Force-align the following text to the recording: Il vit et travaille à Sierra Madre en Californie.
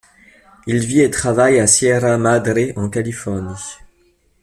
Il 0.65 0.79
vit 0.79 1.01
et 1.01 1.11
travaille 1.11 1.59
à 1.59 1.67
Sierra 1.67 2.17
Madre 2.17 2.75
en 2.75 2.89
Californie. 2.89 3.77